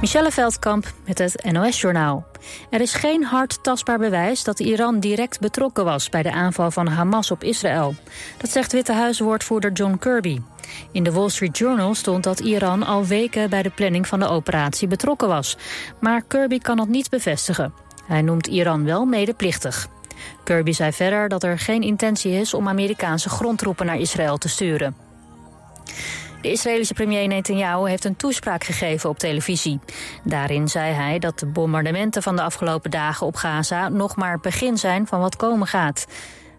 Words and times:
Michelle 0.00 0.30
Veldkamp 0.30 0.92
met 1.06 1.18
het 1.18 1.44
NOS-journaal. 1.52 2.26
Er 2.70 2.80
is 2.80 2.94
geen 2.94 3.24
hard 3.24 3.62
tastbaar 3.62 3.98
bewijs 3.98 4.44
dat 4.44 4.60
Iran 4.60 5.00
direct 5.00 5.40
betrokken 5.40 5.84
was... 5.84 6.08
bij 6.08 6.22
de 6.22 6.32
aanval 6.32 6.70
van 6.70 6.86
Hamas 6.86 7.30
op 7.30 7.42
Israël. 7.42 7.94
Dat 8.36 8.50
zegt 8.50 8.72
Witte 8.72 8.92
Huiswoordvoerder 8.92 9.72
John 9.72 9.96
Kirby. 9.98 10.40
In 10.92 11.02
de 11.02 11.12
Wall 11.12 11.28
Street 11.28 11.58
Journal 11.58 11.94
stond 11.94 12.24
dat 12.24 12.40
Iran 12.40 12.82
al 12.82 13.04
weken... 13.04 13.50
bij 13.50 13.62
de 13.62 13.70
planning 13.70 14.06
van 14.06 14.18
de 14.18 14.28
operatie 14.28 14.88
betrokken 14.88 15.28
was. 15.28 15.56
Maar 16.00 16.22
Kirby 16.22 16.58
kan 16.58 16.76
dat 16.76 16.88
niet 16.88 17.10
bevestigen. 17.10 17.72
Hij 18.06 18.22
noemt 18.22 18.46
Iran 18.46 18.84
wel 18.84 19.04
medeplichtig. 19.04 19.88
Kirby 20.44 20.72
zei 20.72 20.92
verder 20.92 21.28
dat 21.28 21.42
er 21.42 21.58
geen 21.58 21.82
intentie 21.82 22.32
is 22.32 22.54
om 22.54 22.68
Amerikaanse 22.68 23.28
grondtroepen 23.28 23.86
naar 23.86 23.98
Israël 23.98 24.38
te 24.38 24.48
sturen. 24.48 24.96
De 26.40 26.50
Israëlische 26.50 26.94
premier 26.94 27.28
Netanyahu 27.28 27.88
heeft 27.88 28.04
een 28.04 28.16
toespraak 28.16 28.64
gegeven 28.64 29.10
op 29.10 29.18
televisie. 29.18 29.80
Daarin 30.24 30.68
zei 30.68 30.92
hij 30.92 31.18
dat 31.18 31.38
de 31.38 31.46
bombardementen 31.46 32.22
van 32.22 32.36
de 32.36 32.42
afgelopen 32.42 32.90
dagen 32.90 33.26
op 33.26 33.36
Gaza 33.36 33.88
nog 33.88 34.16
maar 34.16 34.32
het 34.32 34.42
begin 34.42 34.78
zijn 34.78 35.06
van 35.06 35.20
wat 35.20 35.36
komen 35.36 35.66
gaat. 35.66 36.06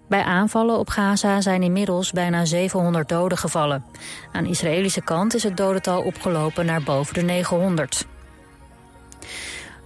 Bij 0.07 0.23
aanvallen 0.23 0.77
op 0.79 0.89
Gaza 0.89 1.41
zijn 1.41 1.63
inmiddels 1.63 2.11
bijna 2.11 2.45
700 2.45 3.09
doden 3.09 3.37
gevallen. 3.37 3.85
Aan 4.31 4.43
de 4.43 4.49
Israëlische 4.49 5.01
kant 5.01 5.35
is 5.35 5.43
het 5.43 5.57
dodental 5.57 6.01
opgelopen 6.01 6.65
naar 6.65 6.83
boven 6.83 7.13
de 7.13 7.21
900. 7.21 8.07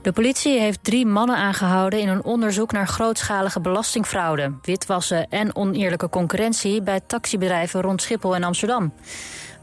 De 0.01 0.11
politie 0.11 0.59
heeft 0.59 0.83
drie 0.83 1.05
mannen 1.05 1.35
aangehouden 1.35 1.99
in 1.99 2.07
een 2.07 2.23
onderzoek 2.23 2.71
naar 2.71 2.87
grootschalige 2.87 3.59
belastingfraude, 3.59 4.53
witwassen 4.61 5.29
en 5.29 5.55
oneerlijke 5.55 6.09
concurrentie 6.09 6.81
bij 6.81 6.99
taxibedrijven 7.07 7.81
rond 7.81 8.01
Schiphol 8.01 8.35
en 8.35 8.43
Amsterdam. 8.43 8.93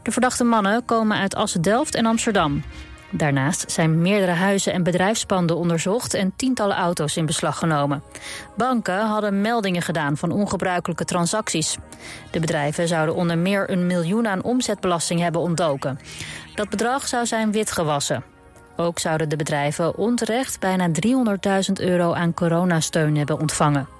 De 0.03 0.11
verdachte 0.11 0.43
mannen 0.43 0.85
komen 0.85 1.17
uit 1.17 1.35
Assen-Delft 1.35 1.95
en 1.95 2.05
Amsterdam. 2.05 2.63
Daarnaast 3.11 3.71
zijn 3.71 4.01
meerdere 4.01 4.31
huizen 4.31 4.73
en 4.73 4.83
bedrijfspanden 4.83 5.57
onderzocht 5.57 6.13
en 6.13 6.33
tientallen 6.35 6.75
auto's 6.75 7.17
in 7.17 7.25
beslag 7.25 7.57
genomen. 7.57 8.03
Banken 8.57 8.99
hadden 8.99 9.41
meldingen 9.41 9.81
gedaan 9.81 10.17
van 10.17 10.31
ongebruikelijke 10.31 11.05
transacties. 11.05 11.77
De 12.31 12.39
bedrijven 12.39 12.87
zouden 12.87 13.15
onder 13.15 13.37
meer 13.37 13.69
een 13.69 13.87
miljoen 13.87 14.27
aan 14.27 14.43
omzetbelasting 14.43 15.19
hebben 15.19 15.41
ontdoken. 15.41 15.99
Dat 16.55 16.69
bedrag 16.69 17.07
zou 17.07 17.25
zijn 17.25 17.51
witgewassen. 17.51 18.23
Ook 18.75 18.99
zouden 18.99 19.29
de 19.29 19.35
bedrijven 19.35 19.97
onterecht 19.97 20.59
bijna 20.59 20.89
300.000 20.89 21.73
euro 21.73 22.13
aan 22.13 22.33
coronasteun 22.33 23.17
hebben 23.17 23.39
ontvangen. 23.39 23.98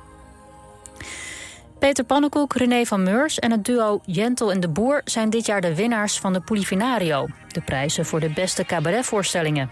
Peter 1.79 2.03
Pannenkoek, 2.03 2.55
René 2.55 2.85
van 2.85 3.03
Meurs 3.03 3.39
en 3.39 3.51
het 3.51 3.65
duo 3.65 4.01
Jentel 4.05 4.51
en 4.51 4.59
de 4.59 4.69
Boer... 4.69 5.01
zijn 5.05 5.29
dit 5.29 5.45
jaar 5.45 5.61
de 5.61 5.75
winnaars 5.75 6.19
van 6.19 6.33
de 6.33 6.39
Polifinario. 6.41 7.27
De 7.47 7.61
prijzen 7.61 8.05
voor 8.05 8.19
de 8.19 8.29
beste 8.29 8.65
cabaretvoorstellingen. 8.65 9.69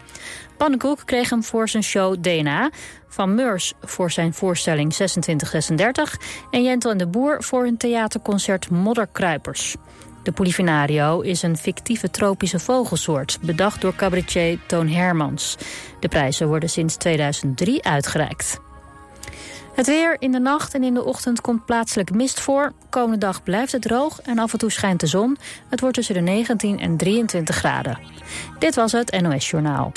Pannenkoek 0.58 1.02
kreeg 1.06 1.30
hem 1.30 1.44
voor 1.44 1.70
zijn 1.70 1.84
show 1.84 2.16
DNA... 2.22 2.70
Van 3.08 3.36
Meurs 3.36 3.74
voor 3.82 4.12
zijn 4.12 4.34
voorstelling 4.34 4.94
2636... 4.94 6.20
en 6.52 6.64
Jentel 6.64 6.92
en 6.92 6.98
de 6.98 7.08
Boer 7.08 7.44
voor 7.44 7.64
hun 7.64 7.78
theaterconcert 7.78 8.70
Modderkruipers. 8.70 9.76
De 10.24 10.32
Polifinario 10.32 11.22
is 11.22 11.42
een 11.42 11.58
fictieve 11.58 12.10
tropische 12.10 12.60
vogelsoort... 12.60 13.38
bedacht 13.42 13.82
door 13.82 13.96
cabaretier 13.96 14.60
Toon 14.68 14.88
Hermans. 14.88 15.58
De 16.00 16.08
prijzen 16.08 16.48
worden 16.48 16.70
sinds 16.70 16.96
2003 16.96 17.84
uitgereikt. 17.84 18.66
Het 19.78 19.86
weer 19.86 20.16
in 20.20 20.32
de 20.32 20.40
nacht 20.40 20.74
en 20.74 20.84
in 20.84 20.94
de 20.94 21.04
ochtend 21.04 21.42
komt 21.42 21.66
plaatselijk 21.66 22.12
mist 22.12 22.40
voor. 22.40 22.74
Komende 22.90 23.18
dag 23.18 23.44
blijft 23.44 23.72
het 23.72 23.82
droog 23.82 24.22
en 24.22 24.40
af 24.40 24.54
en 24.54 24.60
toe 24.60 24.72
schijnt 24.72 25.00
de 25.00 25.08
zon. 25.08 25.38
Het 25.70 25.80
wordt 25.80 25.96
tussen 25.96 26.16
de 26.16 26.22
19 26.22 26.80
en 26.80 26.98
23 26.98 27.56
graden. 27.56 28.00
Dit 28.60 28.76
was 28.76 28.92
het 28.92 29.22
NOS 29.22 29.50
Journaal. 29.50 29.92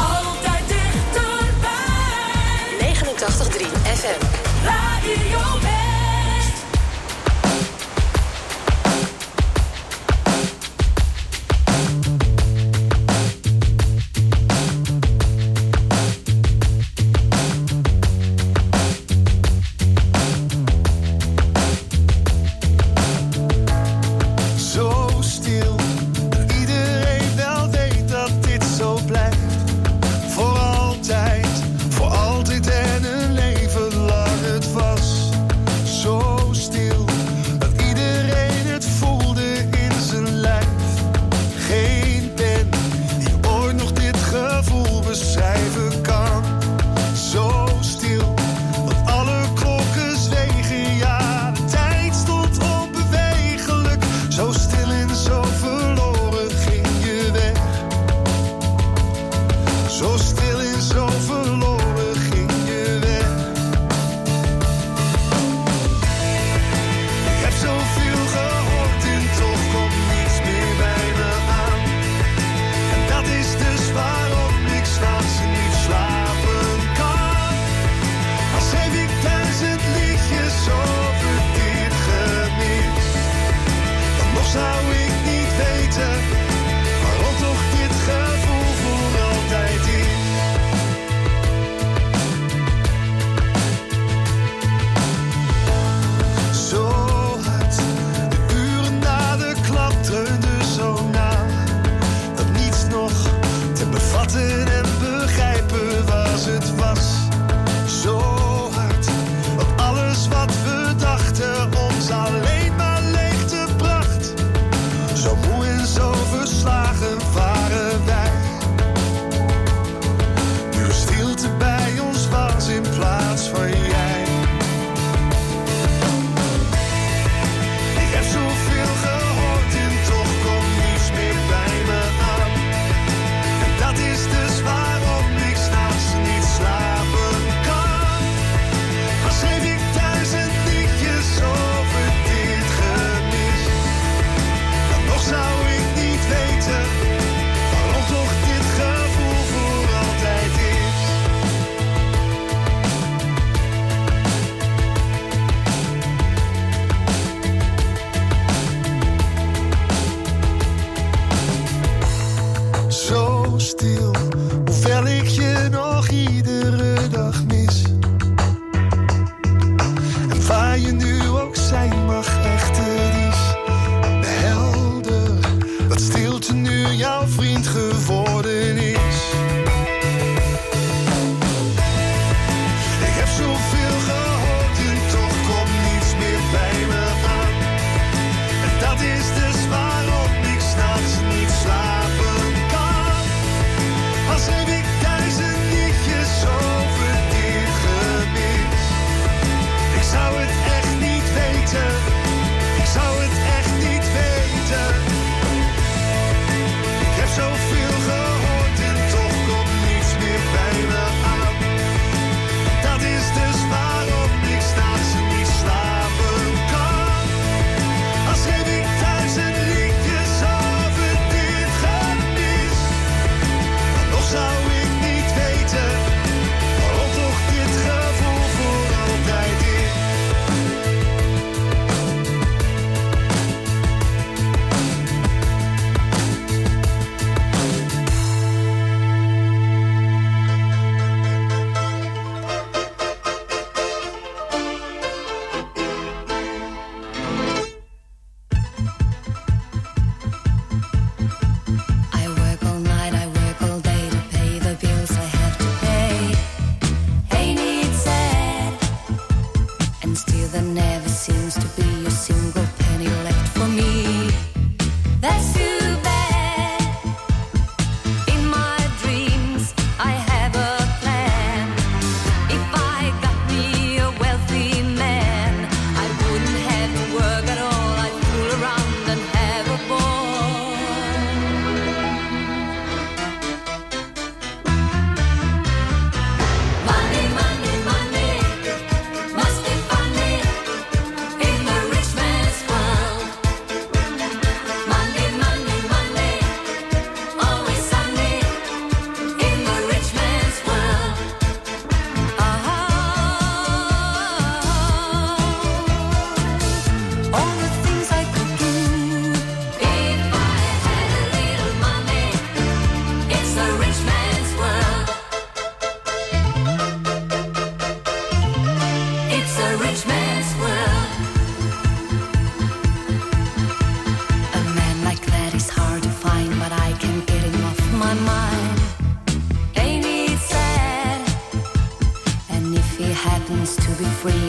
Altijd 0.00 0.68
dichterbij. 0.68 1.74
89.3 2.78 3.66
FM. 3.82 4.24
Radio 4.64 5.61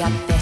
yeah. 0.04 0.33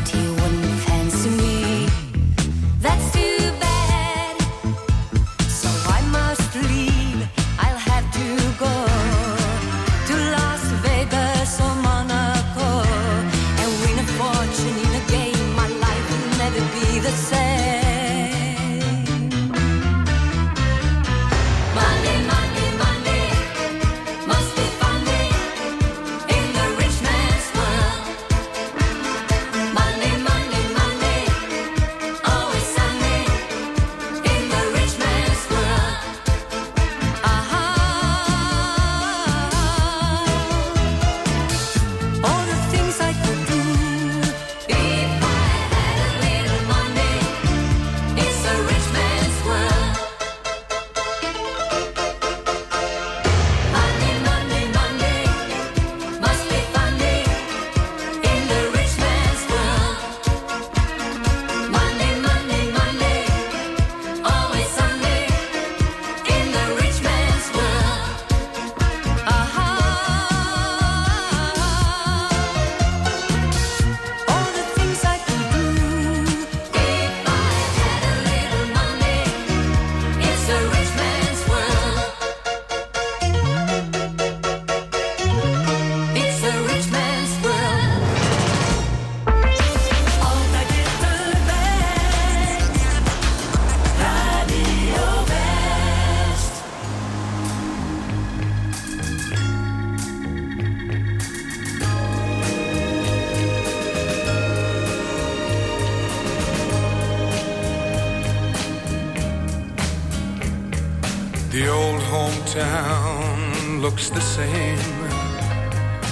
The 111.52 111.68
old 111.68 112.00
hometown 112.04 113.82
looks 113.82 114.10
the 114.10 114.22
same 114.22 114.80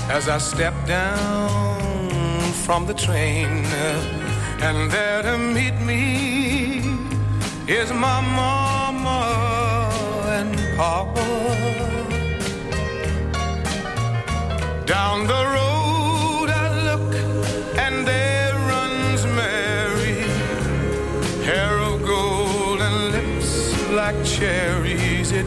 as 0.10 0.28
I 0.28 0.38
step 0.38 0.74
down 0.86 2.42
from 2.66 2.86
the 2.86 2.94
train. 2.94 3.64
And 4.60 4.92
there 4.92 5.22
to 5.22 5.38
meet 5.38 5.80
me 5.80 6.80
is 7.70 7.90
my 7.94 8.20
mama 8.20 9.22
and 10.28 10.54
papa. 10.76 11.26
Down 14.86 15.26
the 15.26 15.44
road 15.56 16.50
I 16.50 16.68
look 16.90 17.16
and 17.78 18.06
there 18.06 18.56
runs 18.74 19.24
Mary, 19.26 20.20
hair 21.46 21.78
of 21.80 22.06
gold 22.06 22.82
and 22.82 23.12
lips 23.14 23.74
like 23.92 24.22
cherry 24.26 24.79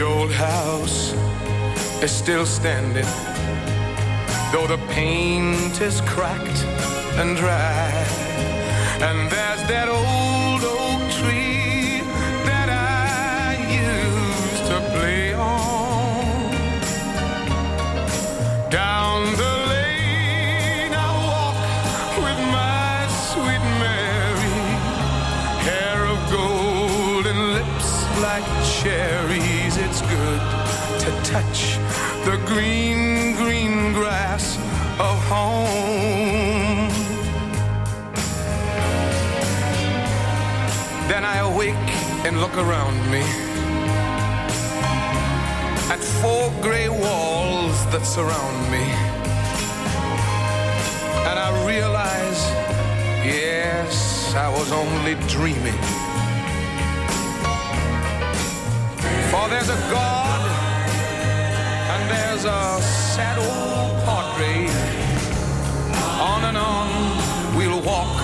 The 0.00 0.06
old 0.06 0.32
house 0.32 1.12
is 2.02 2.10
still 2.10 2.46
standing, 2.46 3.04
though 4.50 4.66
the 4.66 4.80
paint 4.88 5.78
is 5.82 6.00
cracked 6.06 6.64
and 7.20 7.36
dry. 7.36 7.90
And 9.02 9.30
there's 9.30 9.62
that 9.68 9.90
old 9.90 10.19
touch 31.30 31.76
the 32.24 32.36
green, 32.44 33.36
green 33.36 33.92
grass 33.92 34.56
of 34.98 35.16
home. 35.30 36.90
Then 41.08 41.24
I 41.24 41.36
awake 41.50 41.88
and 42.26 42.40
look 42.40 42.56
around 42.56 42.98
me 43.14 43.22
at 45.94 46.00
four 46.20 46.50
gray 46.60 46.88
walls 46.88 47.78
that 47.92 48.04
surround 48.04 48.58
me. 48.74 48.84
And 51.28 51.36
I 51.46 51.50
realize, 51.64 52.40
yes, 53.24 54.34
I 54.34 54.48
was 54.48 54.72
only 54.72 55.14
dreaming. 55.36 55.80
For 59.30 59.48
there's 59.48 59.68
a 59.68 59.80
God 59.94 60.29
there's 62.10 62.44
a 62.44 62.82
sad 63.14 63.38
old 63.38 63.94
portrait. 64.06 64.70
On 66.20 66.44
and 66.44 66.56
on 66.56 66.88
we'll 67.56 67.80
walk 67.82 68.16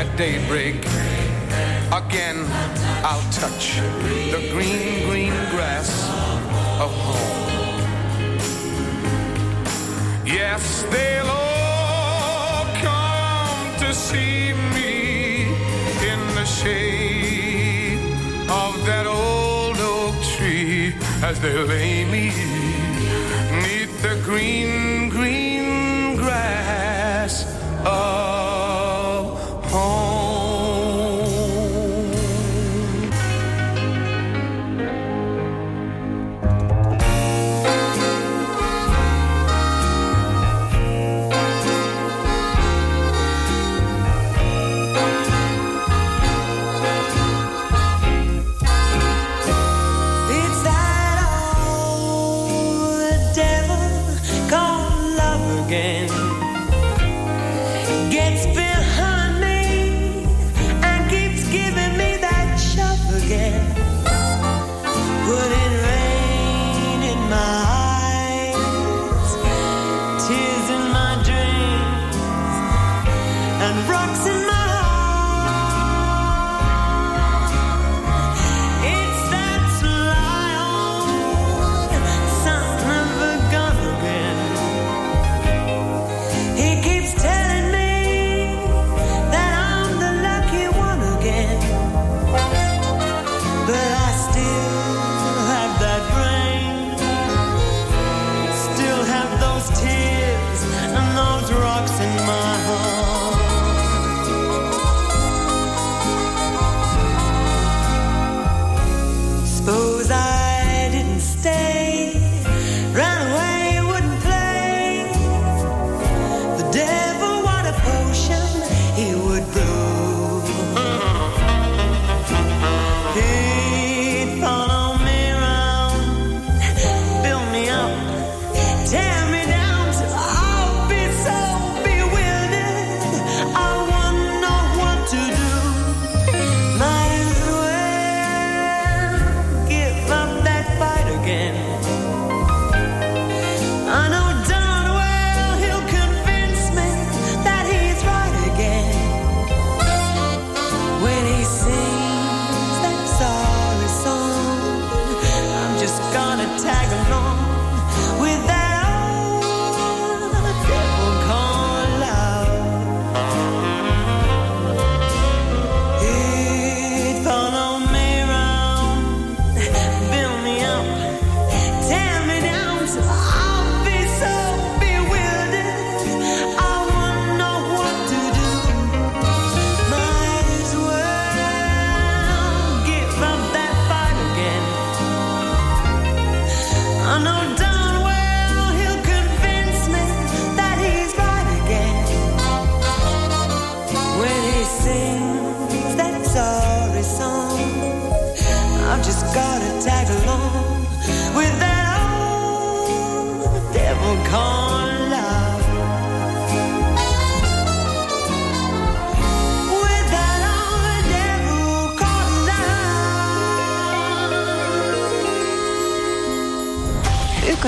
at 0.00 0.08
daybreak. 0.16 0.76
Again, 2.00 2.38
I'll 3.08 3.28
touch 3.32 3.80
the 4.34 4.40
green, 4.52 5.08
green 5.08 5.36
grass 5.54 5.90
of 6.84 6.90
home. 7.08 7.84
Yes, 10.26 10.82
they'll 10.92 11.26
all 11.26 12.64
come 12.88 13.60
to 13.82 13.94
see 13.94 14.52
me 14.76 15.44
in 16.10 16.20
the 16.38 16.44
shade 16.44 18.00
of 18.62 18.72
that 18.84 19.06
old 19.06 19.78
oak 19.78 20.14
tree 20.36 20.94
as 21.22 21.40
they 21.40 21.56
lay 21.72 22.04
me 22.04 22.63
green 24.24 24.93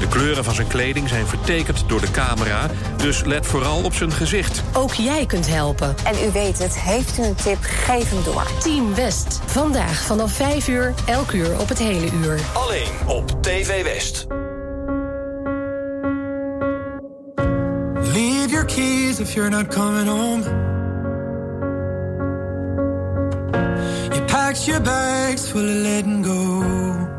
De 0.00 0.08
kleuren 0.08 0.44
van 0.44 0.54
zijn 0.54 0.66
kleding 0.66 1.08
zijn 1.08 1.26
vertekend 1.26 1.84
door 1.86 2.00
de 2.00 2.10
camera, 2.10 2.66
dus 2.96 3.24
let 3.24 3.46
vooral 3.46 3.82
op 3.82 3.94
zijn 3.94 4.12
gezicht. 4.12 4.62
Ook 4.72 4.94
jij 4.94 5.26
kunt 5.26 5.48
helpen. 5.48 5.94
En 6.04 6.14
u 6.28 6.32
weet 6.32 6.58
het, 6.58 6.78
heeft 6.78 7.18
u 7.18 7.22
een 7.22 7.34
tip, 7.34 7.58
geef 7.60 8.10
hem 8.10 8.24
door. 8.24 8.46
Team 8.58 8.94
West. 8.94 9.40
Vandaag 9.46 10.02
vanaf 10.02 10.32
5 10.32 10.68
uur, 10.68 10.94
elk 11.06 11.32
uur 11.32 11.60
op 11.60 11.68
het 11.68 11.78
hele 11.78 12.10
uur. 12.24 12.40
Alleen 12.52 12.88
op 13.06 13.42
TV 13.42 13.82
West. 13.82 14.26
Leave 18.12 18.48
your 18.48 18.64
keys 18.64 19.18
if 19.18 19.34
you're 19.34 19.50
not 19.50 19.68
coming 19.68 20.08
home. 20.08 20.42
You 24.12 24.24
packed 24.24 24.64
your 24.64 24.82
bags 24.82 25.48
full 25.48 25.68
of 25.68 25.82
letting 25.82 26.26
go. 26.26 27.09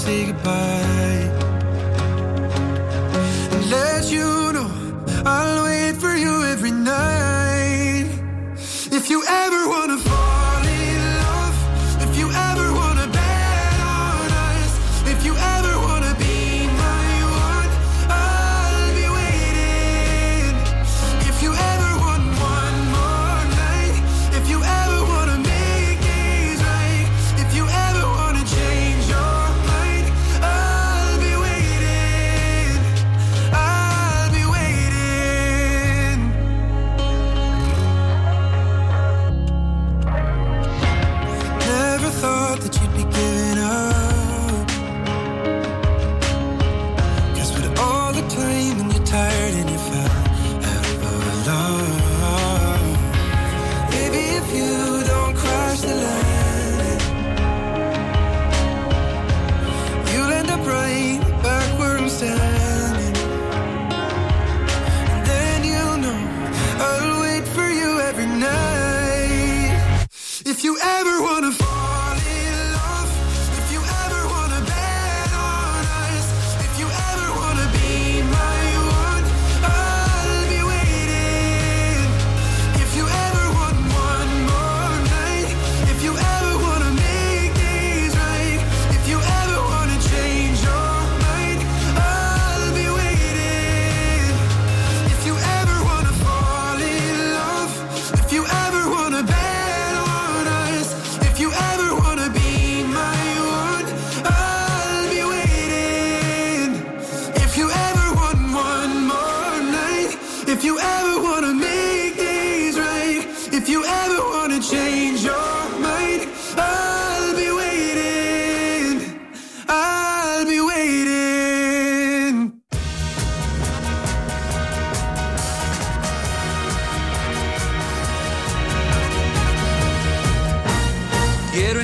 Say 0.00 0.24
goodbye. 0.24 0.89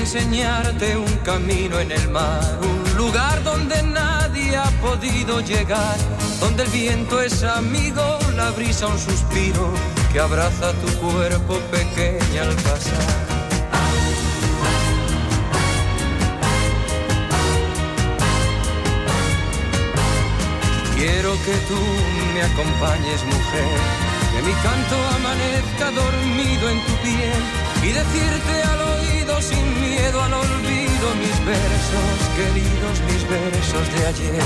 Enseñarte 0.06 0.96
un 0.96 1.16
camino 1.24 1.80
en 1.80 1.90
el 1.90 2.08
mar, 2.10 2.60
un 2.62 2.96
lugar 2.96 3.42
donde 3.42 3.82
nadie 3.82 4.56
ha 4.56 4.70
podido 4.80 5.40
llegar, 5.40 5.96
donde 6.38 6.62
el 6.62 6.68
viento 6.70 7.20
es 7.20 7.42
amigo, 7.42 8.16
la 8.36 8.50
brisa 8.50 8.86
un 8.86 9.00
suspiro 9.00 9.68
que 10.12 10.20
abraza 10.20 10.72
tu 10.74 10.86
cuerpo 11.04 11.58
pequeña 11.72 12.42
al 12.42 12.54
pasar. 12.54 13.16
Quiero 20.94 21.32
que 21.44 21.56
tú 21.68 21.80
me 22.32 22.42
acompañes, 22.42 23.24
mujer, 23.24 23.78
que 24.32 24.42
mi 24.46 24.54
canto 24.66 24.96
amanezca 25.16 25.90
dormido 25.90 26.70
en 26.70 26.80
tu 26.86 26.92
piel 27.02 27.75
y 27.86 27.92
decirte 27.92 28.62
al 28.62 28.80
oído 28.80 29.40
sin 29.40 29.80
miedo 29.80 30.20
al 30.20 30.34
olvido 30.34 31.06
mis 31.20 31.38
versos, 31.46 32.18
queridos, 32.36 32.96
mis 33.08 33.22
versos 33.28 33.86
de 33.94 34.06
ayer. 34.06 34.42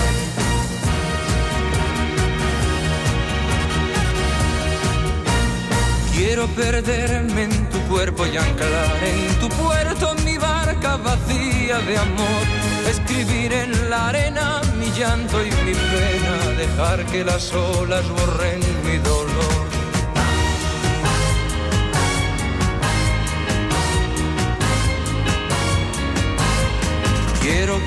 Quiero 6.14 6.46
perderme 6.48 7.44
en 7.44 7.70
tu 7.70 7.79
cuerpo 7.88 8.26
y 8.26 8.37
anclar 8.37 8.96
en 9.05 9.40
tu 9.40 9.48
puerto 9.48 10.14
mi 10.26 10.37
barca 10.37 10.96
vacía 10.98 11.79
de 11.79 11.96
amor. 11.96 12.44
Escribir 12.90 13.55
en 13.55 13.88
la 13.88 14.09
arena 14.09 14.61
mi 14.79 14.90
llanto 14.90 15.40
y 15.42 15.50
mi 15.64 15.72
pena, 15.72 16.35
dejar 16.59 17.07
que 17.07 17.24
las 17.24 17.55
olas 17.55 18.07
borren 18.11 18.61
mi 18.85 18.98
dolor. 18.98 19.60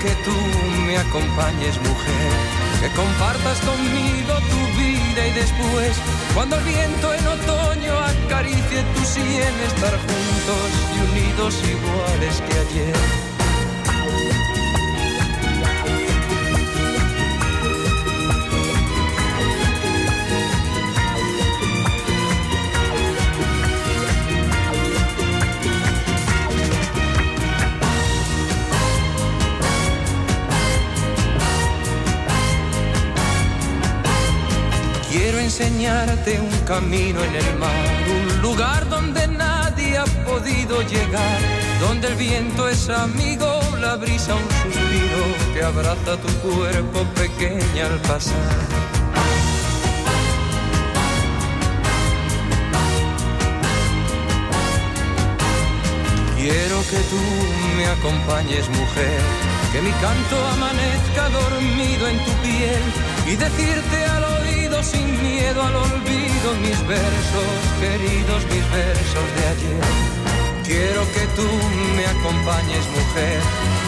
Que 0.04 0.14
tú 0.26 0.36
me 0.86 0.98
acompañes, 0.98 1.78
mujer, 1.80 2.32
que 2.82 2.90
compartas 2.90 3.58
conmigo 3.62 4.34
tu 4.52 4.62
vida 4.78 5.28
y 5.28 5.32
después, 5.32 5.98
cuando 6.34 6.58
el 6.58 6.64
viento 6.66 7.14
en 7.14 7.26
otoño 7.26 7.94
acaricie 8.00 8.84
tu 8.96 9.06
sien, 9.06 9.54
estar 9.66 9.94
juntos 9.98 10.70
y 10.94 11.10
unidos 11.10 11.56
iguales 11.64 12.42
que 12.42 12.54
ayer. 12.54 13.33
Enseñarte 35.64 36.42
un 36.42 36.66
camino 36.66 37.24
en 37.24 37.36
el 37.36 37.58
mar, 37.58 37.72
un 38.10 38.42
lugar 38.42 38.90
donde 38.90 39.28
nadie 39.28 39.98
ha 39.98 40.06
podido 40.26 40.82
llegar, 40.82 41.40
donde 41.80 42.08
el 42.10 42.16
viento 42.16 42.68
es 42.68 42.90
amigo, 42.90 43.62
la 43.80 43.96
brisa 43.96 44.36
un 44.36 44.50
suspiro 44.62 45.24
que 45.54 45.64
abraza 45.64 46.18
tu 46.18 46.28
cuerpo 46.50 47.04
pequeña 47.16 47.86
al 47.86 48.00
pasar. 48.02 48.84
Quiero 56.36 56.82
que 56.92 57.00
tú 57.12 57.22
me 57.78 57.86
acompañes, 57.88 58.68
mujer, 58.68 59.22
que 59.72 59.82
mi 59.82 59.92
canto 59.92 60.48
amanezca 60.56 61.30
dormido 61.30 62.08
en 62.10 62.18
tu 62.26 62.32
piel 62.44 62.84
y 63.28 63.36
decirte 63.38 64.13
sin 64.84 65.24
miedo 65.24 65.62
al 65.64 65.76
olvido 65.76 66.48
mis 66.62 66.80
versos, 66.88 67.56
queridos 67.80 68.44
mis 68.52 68.66
versos 68.72 69.28
de 69.36 69.44
ayer. 69.54 69.84
Quiero 70.64 71.02
que 71.14 71.26
tú 71.36 71.48
me 71.96 72.06
acompañes, 72.06 72.86
mujer, 72.98 73.40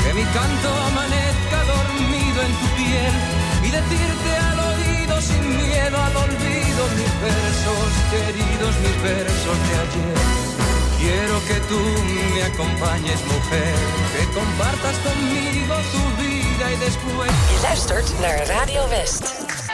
que 0.03 0.13
mi 0.13 0.23
canto 0.23 0.69
amanezca 0.89 1.57
dormido 1.73 2.41
en 2.47 2.53
tu 2.61 2.67
piel 2.79 3.15
y 3.63 3.69
decirte 3.71 4.29
al 4.49 4.59
oído 4.71 5.21
sin 5.21 5.43
miedo 5.57 5.97
al 6.01 6.15
olvido 6.15 6.81
mis 6.99 7.13
versos, 7.21 7.87
queridos 8.11 8.73
mis 8.83 8.97
versos 9.03 9.57
de 9.67 9.73
ayer. 9.85 10.45
Quiero 10.99 11.37
que 11.45 11.59
tú 11.69 11.79
me 12.33 12.43
acompañes, 12.43 13.19
mujer, 13.25 13.75
que 14.13 14.25
compartas 14.33 14.97
conmigo 14.99 15.75
tu 15.93 16.03
vida 16.23 16.71
y 16.71 16.77
después. 16.77 17.31
Je 17.61 17.93
luistert 17.93 18.47
Radio 18.47 18.85
West. 18.89 19.64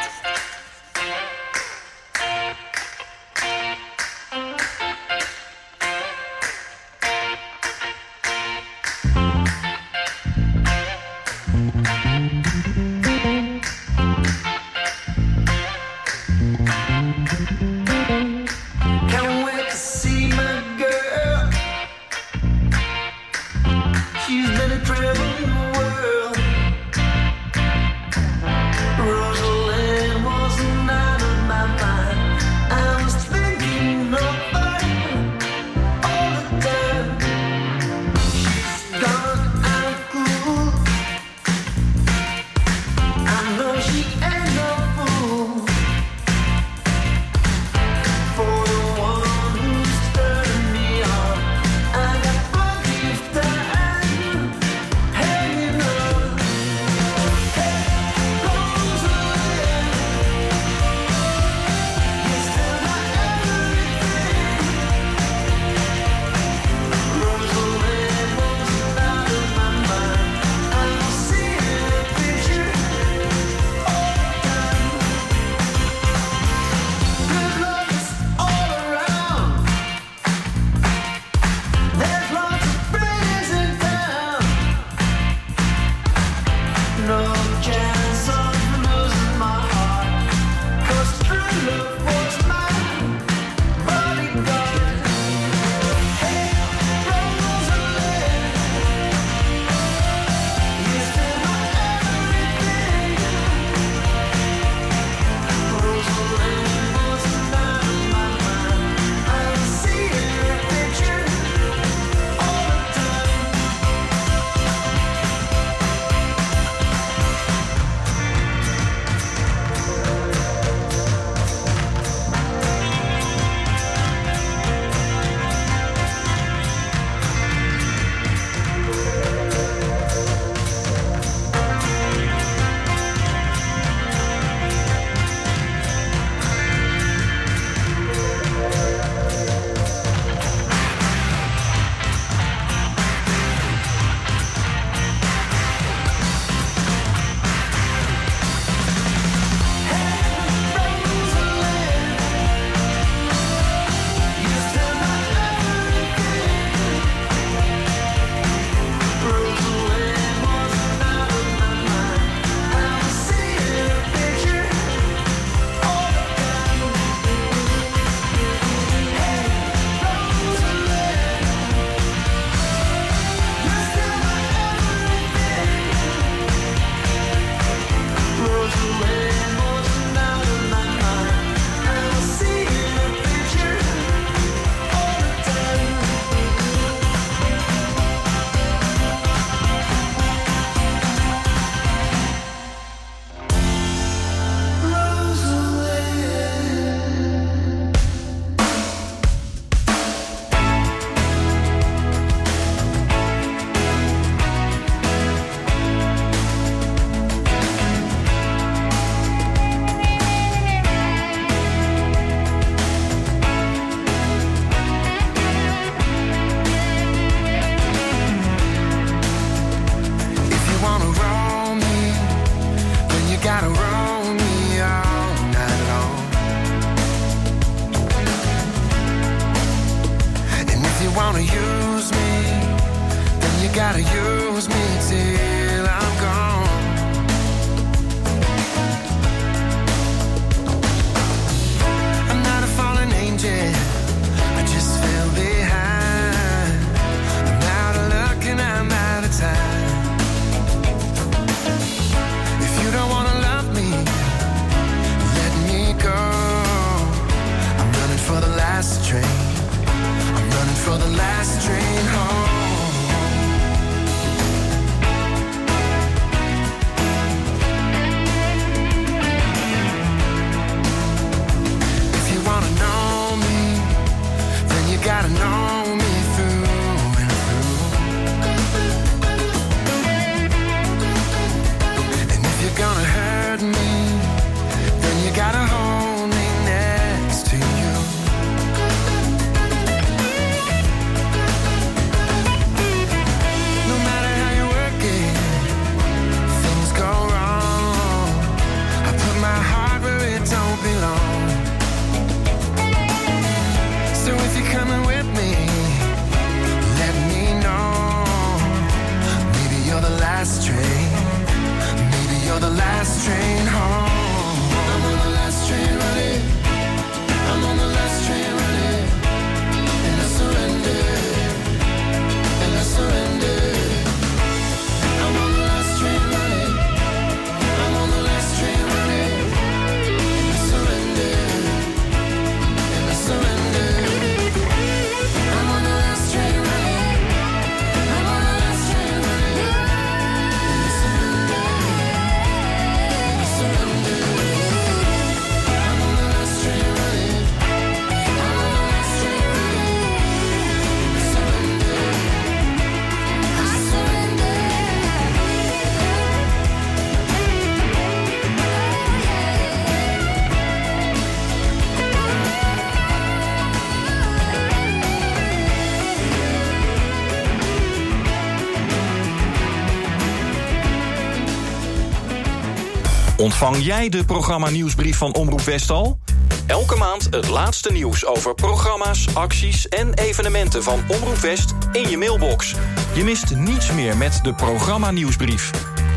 Ontvang 373.51 373.83
jij 373.83 374.09
de 374.09 374.25
programma 374.25 374.69
nieuwsbrief 374.69 375.17
van 375.17 375.33
Omroep 375.33 375.61
Westal? 375.61 376.19
Elke 376.67 376.95
maand 376.95 377.27
het 377.29 377.47
laatste 377.47 377.91
nieuws 377.91 378.25
over 378.25 378.53
programma's, 378.53 379.35
acties 379.35 379.87
en 379.87 380.13
evenementen 380.13 380.83
van 380.83 380.99
Omroep 381.07 381.35
West 381.35 381.73
in 381.91 382.09
je 382.09 382.17
mailbox. 382.17 382.75
Je 383.13 383.23
mist 383.23 383.55
niets 383.55 383.91
meer 383.91 384.17
met 384.17 384.39
de 384.43 384.53
programma 384.53 385.11
nieuwsbrief. 385.11 385.71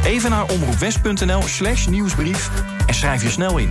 Even 0.04 0.30
naar 0.30 0.50
omroepwest.nl 0.50 1.42
slash 1.42 1.86
nieuwsbrief 1.86 2.50
en 2.86 2.94
schrijf 2.94 3.22
je 3.22 3.30
snel 3.30 3.58
in. 3.58 3.70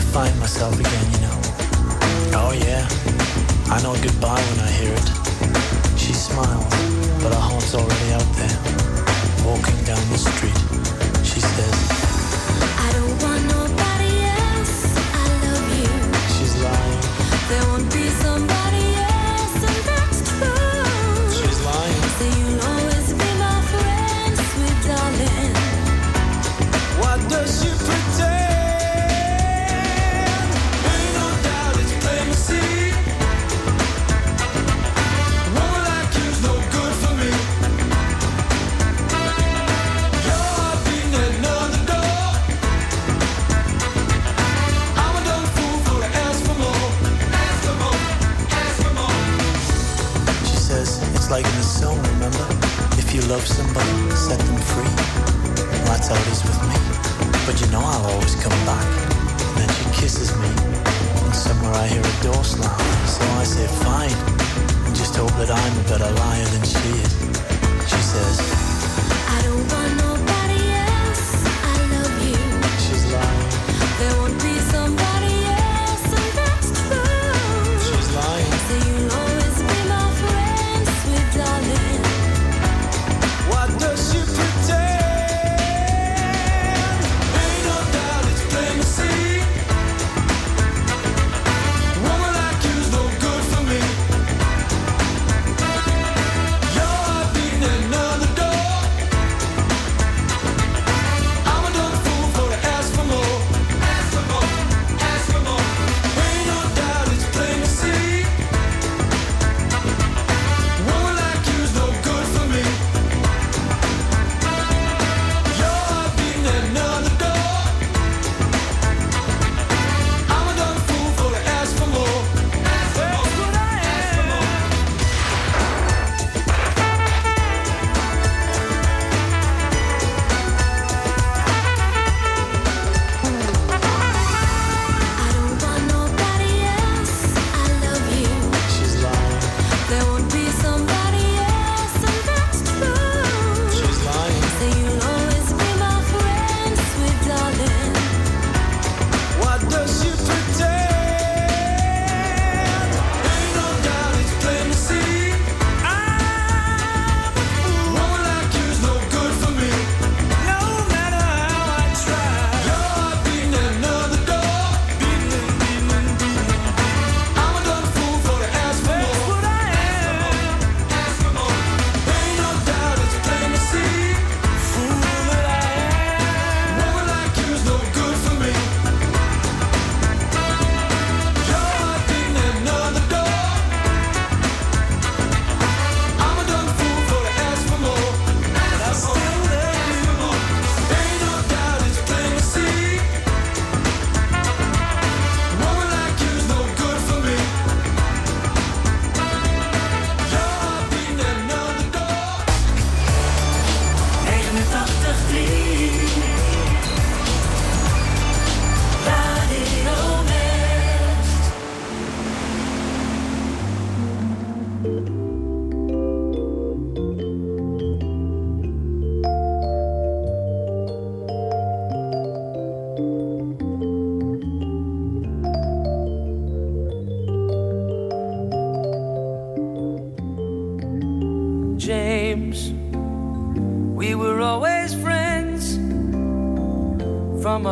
to 0.00 0.04
find 0.04 0.38
myself 0.38 0.78
again, 0.78 1.10
you 1.12 1.20
know. 1.26 1.38
Oh 2.38 2.52
yeah, 2.52 2.86
I 3.74 3.82
know 3.82 3.94
goodbye 4.00 4.40
when 4.48 4.60
I 4.60 4.70
hear 4.78 4.92
it. 4.92 5.08
She 5.98 6.12
smiles, 6.12 6.72
but 7.20 7.32
her 7.32 7.44
heart's 7.48 7.74
already 7.74 8.12
out 8.12 8.30
there. 8.38 8.58
Walking 9.44 9.78
down 9.84 10.02
the 10.12 10.18
street, 10.18 10.58
she 11.24 11.40
says, 11.40 11.76
I 12.78 12.90
don't 12.92 13.22
want 13.22 13.44
nobody. 13.46 13.87
but 65.48 65.56
I'm 65.56 65.78
a 65.78 65.82
better 65.84 66.10
liar 66.14 66.44
than 66.44 66.62
she 66.62 66.78
is. 67.00 67.27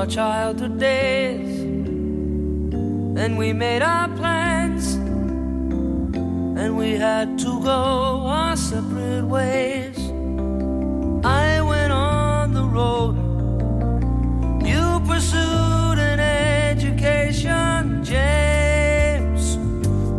our 0.06 0.12
childhood 0.12 0.78
days. 0.78 1.60
and 3.18 3.38
we 3.38 3.52
made 3.52 3.82
our 3.82 4.08
plans, 4.16 4.94
and 6.60 6.76
we 6.76 6.90
had 6.92 7.38
to 7.38 7.60
go 7.62 8.22
our 8.26 8.56
separate 8.56 9.24
ways. 9.24 9.98
I 11.24 11.60
went 11.60 11.92
on 11.92 12.52
the 12.52 12.64
road, 12.64 13.16
you 14.64 15.00
pursued 15.06 15.98
an 15.98 16.20
education, 16.20 18.04
James. 18.04 19.56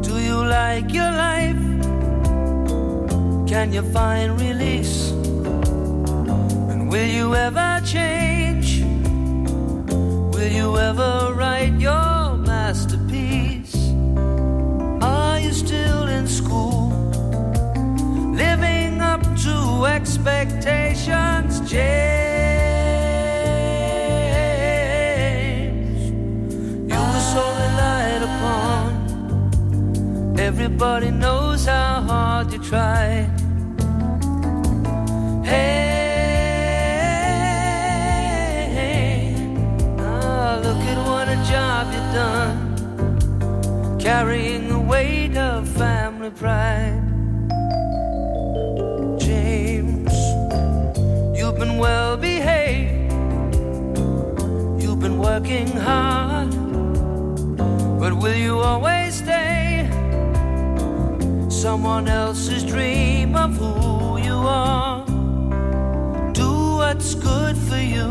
Do 0.05 0.19
you 0.19 0.37
like 0.59 0.91
your 0.91 1.11
life? 1.11 1.63
Can 3.47 3.71
you 3.71 3.83
find 3.93 4.41
release? 4.41 5.11
And 6.71 6.89
will 6.89 7.09
you 7.19 7.35
ever? 7.35 7.56
Everybody 30.79 31.09
knows 31.09 31.65
how 31.65 32.01
hard 32.01 32.53
you 32.53 32.59
try. 32.59 33.27
Hey, 35.43 36.53
oh, 39.97 40.61
look 40.63 40.77
at 40.77 40.97
what 41.07 41.27
a 41.29 41.35
job 41.49 41.87
you've 41.91 42.13
done, 42.13 43.97
carrying 43.99 44.67
the 44.67 44.77
weight 44.77 45.35
of 45.35 45.67
family 45.67 46.29
pride. 46.29 47.01
James, 49.19 50.13
you've 51.35 51.57
been 51.57 51.79
well 51.79 52.17
behaved, 52.17 53.15
you've 54.79 54.99
been 54.99 55.17
working 55.17 55.75
hard, 55.75 56.51
but 57.99 58.13
will 58.13 58.35
you 58.35 58.59
always? 58.59 58.86
someone 61.77 62.07
else's 62.07 62.63
dream 62.63 63.35
of 63.35 63.55
who 63.55 64.17
you 64.17 64.33
are. 64.33 65.05
Do 66.33 66.77
what's 66.77 67.13
good 67.13 67.55
for 67.55 67.77
you. 67.77 68.09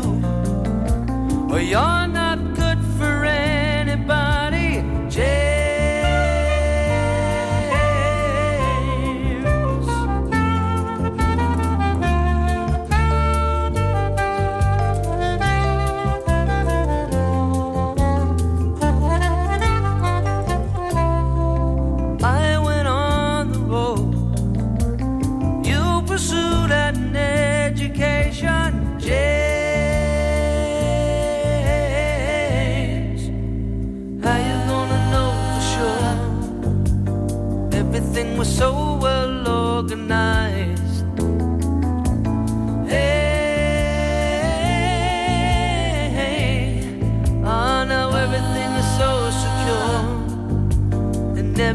Or 1.51 1.59
you're 1.59 2.06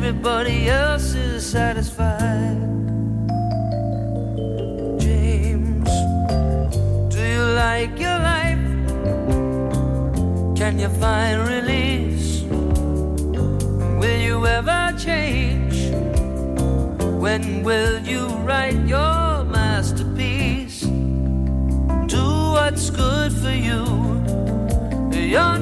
everybody 0.04 0.68
else 0.68 1.14
is 1.14 1.46
satisfied. 1.46 2.58
James, 4.98 5.90
do 7.14 7.22
you 7.22 7.44
like 7.54 7.96
your 8.00 8.18
life? 8.18 8.66
Can 10.58 10.80
you 10.80 10.88
find 10.98 11.46
release? 11.46 12.42
Will 14.00 14.20
you 14.28 14.44
ever 14.44 14.92
change? 14.98 15.94
When 17.22 17.62
will 17.62 18.00
you 18.00 18.26
write 18.42 18.84
your 18.84 19.44
masterpiece? 19.44 20.80
Do 22.10 22.24
what's 22.56 22.90
good 22.90 23.30
for 23.30 23.54
you. 23.54 23.86
You're 25.12 25.61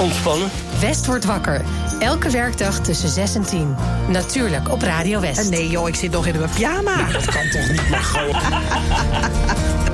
ontspannen. 0.00 0.48
West 0.80 1.06
wordt 1.06 1.24
wakker. 1.24 1.60
Elke 1.98 2.30
werkdag 2.30 2.80
tussen 2.80 3.08
6 3.08 3.34
en 3.34 3.42
10. 3.42 3.76
Natuurlijk 4.08 4.70
op 4.70 4.82
Radio 4.82 5.20
West. 5.20 5.50
Nee 5.50 5.68
joh, 5.68 5.88
ik 5.88 5.94
zit 5.94 6.10
nog 6.10 6.26
in 6.26 6.38
mijn 6.38 6.50
pyjama. 6.50 7.12
Dat 7.12 7.24
kan 7.24 7.48
toch 7.50 7.68
niet, 7.68 7.88
maar 7.90 8.02
gewoon. 8.02 8.34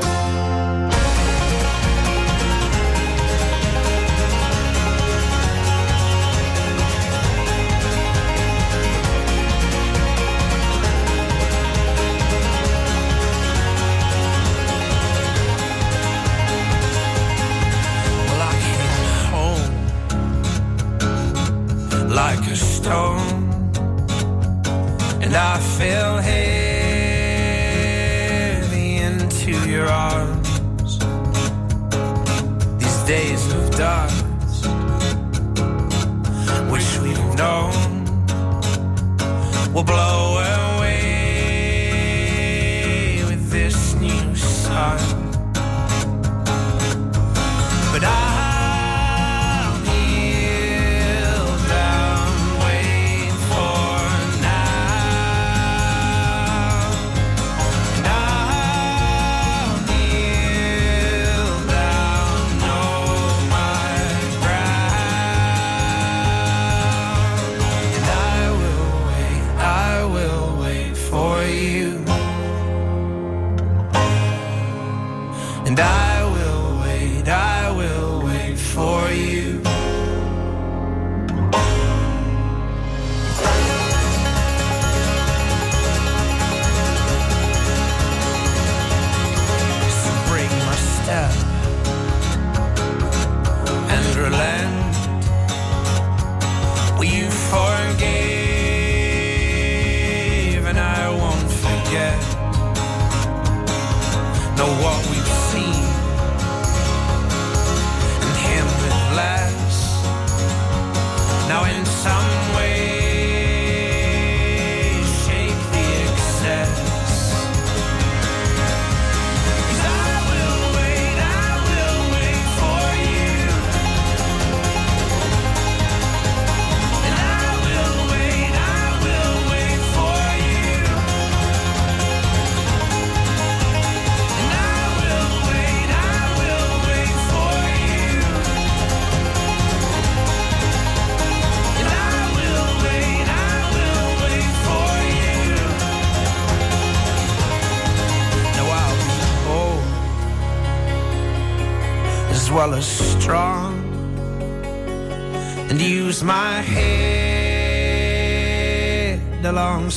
and 25.30 25.38
I 25.38 25.60
fell 25.60 26.16
heavy 26.16 26.96
into 28.96 29.52
your 29.70 29.86
arms. 29.86 30.98
These 32.78 33.02
days 33.04 33.52
of 33.52 33.70
dust, 33.76 34.24
which 36.72 36.98
we've 36.98 37.34
known, 37.36 38.04
will 39.72 39.84
blow 39.84 40.38
away 40.78 41.22
with 43.28 43.50
this 43.50 43.94
new 43.94 44.34
sun. 44.34 45.09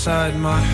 inside 0.05 0.35
my 0.35 0.72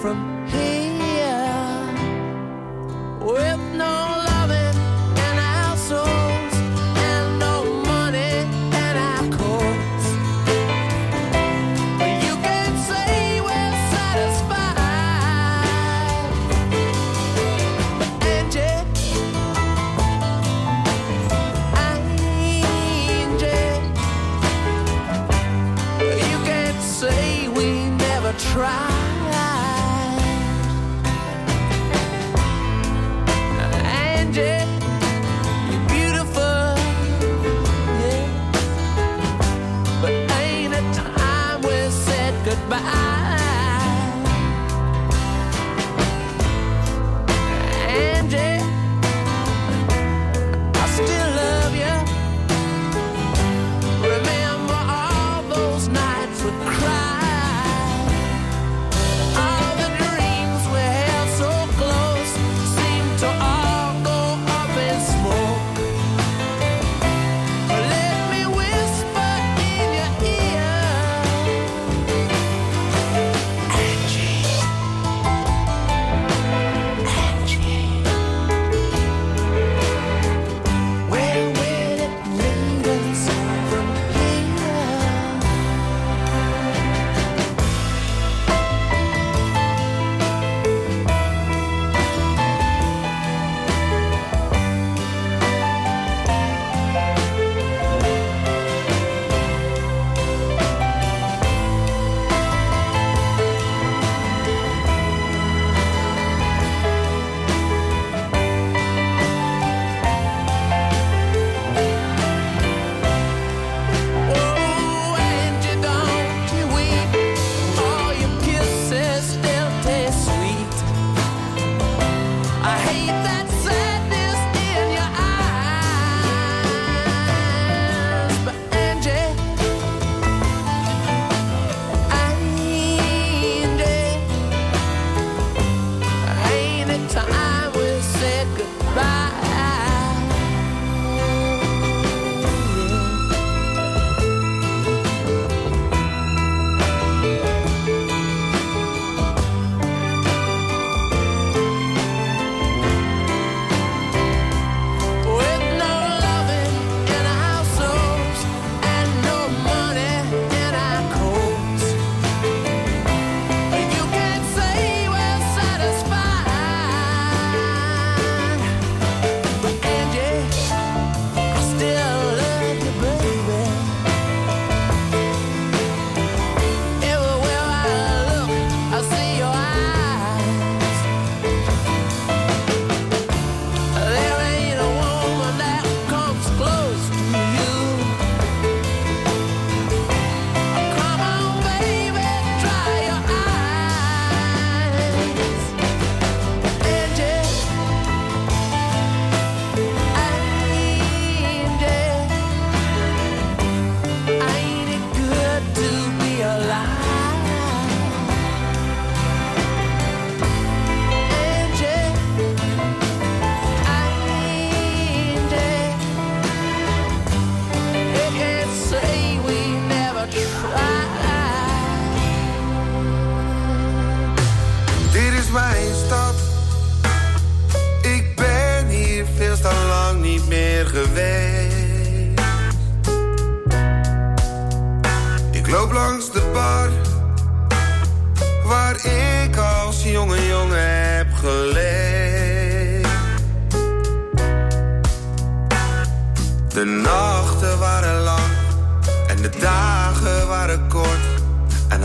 from 0.00 0.46
here. 0.46 0.77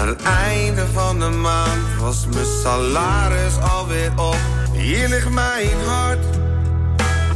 Aan 0.03 0.09
het 0.09 0.23
einde 0.23 0.85
van 0.93 1.19
de 1.19 1.29
maand 1.29 1.99
was 1.99 2.25
mijn 2.33 2.45
salaris 2.63 3.59
alweer 3.59 4.11
op. 4.15 4.37
Hier 4.71 5.07
ligt 5.07 5.29
mijn 5.29 5.79
hart. 5.85 6.25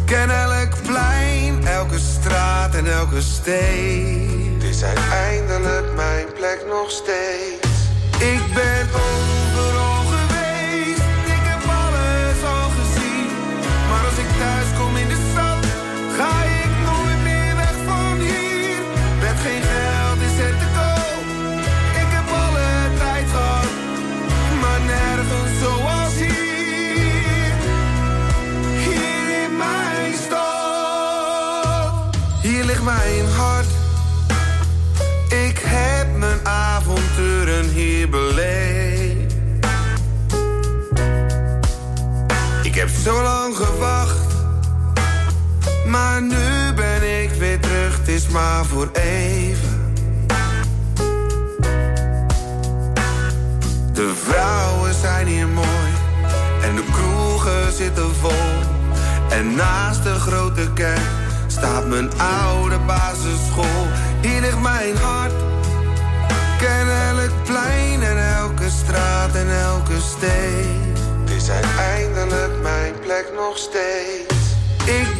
Ken 0.06 0.30
elk 0.30 0.82
plein, 0.84 1.68
elke 1.68 2.00
straat 2.00 2.76
en 2.76 2.92
elke 2.92 3.22
steen. 3.22 4.56
Dit 4.60 4.70
is 4.70 4.84
uiteindelijk 4.84 5.96
mijn 5.96 6.26
plek 6.34 6.66
nog 6.70 6.92
steeds. 6.92 7.68
Ik 8.20 8.42
ben 8.54 8.88
om. 8.94 9.37
Zo 43.04 43.22
lang 43.22 43.56
gewacht. 43.56 44.18
Maar 45.88 46.22
nu 46.22 46.74
ben 46.76 47.24
ik 47.24 47.30
weer 47.32 47.60
terug, 47.60 47.98
het 47.98 48.08
is 48.08 48.28
maar 48.28 48.66
voor 48.66 48.90
even. 48.94 49.96
De 53.94 54.14
vrouwen 54.24 54.94
zijn 54.94 55.28
hier 55.28 55.48
mooi 55.48 55.92
en 56.62 56.76
de 56.76 56.84
kroegen 56.92 57.74
zitten 57.74 58.16
vol. 58.16 58.32
En 59.30 59.56
naast 59.56 60.04
de 60.04 60.14
grote 60.14 60.74
kerk 60.74 61.00
staat 61.48 61.88
mijn 61.88 62.10
oude 62.18 62.80
basisschool. 62.80 63.88
Hier 64.22 64.42
ligt 64.42 64.62
mijn 64.62 64.98
hart, 64.98 65.34
ken 66.58 66.88
elk 67.10 67.44
plein 67.44 68.04
en 68.04 68.36
elke 68.36 68.70
straat 68.70 69.36
en 69.36 69.62
elke 69.62 70.00
steeg. 70.02 70.87
Is 71.48 71.54
uiteindelijk 71.54 72.62
mijn 72.62 72.94
plek 73.00 73.32
nog 73.36 73.58
steeds. 73.58 74.36
Ik 74.86 75.20